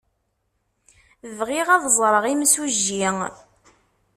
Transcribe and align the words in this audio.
Bɣiɣ 1.37 1.67
ad 1.75 1.83
ẓreɣ 1.97 2.25
imsujji. 2.33 3.07